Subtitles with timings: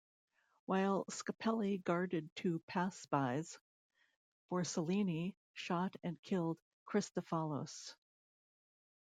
[0.65, 3.55] While Scapelli guarded two passbys,
[4.49, 7.93] Borsellini shot and killed Christafalos.